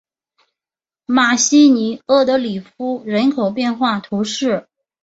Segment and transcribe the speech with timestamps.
[1.05, 4.67] 马西尼厄德里夫人口变化图示